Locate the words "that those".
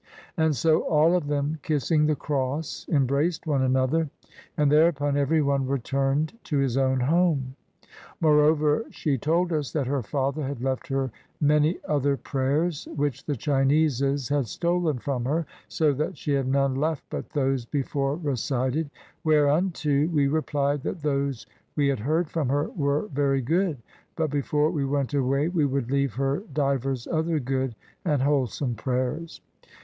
20.81-21.45